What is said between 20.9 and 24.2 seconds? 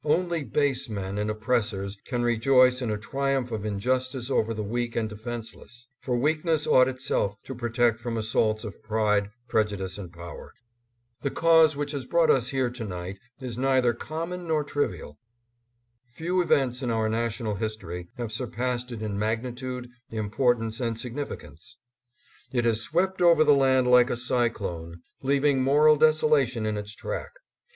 significance. It has swept over the land like a